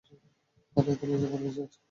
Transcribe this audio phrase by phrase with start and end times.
[0.77, 1.77] আরে এতে লজ্জা পাওয়ার কি আছে?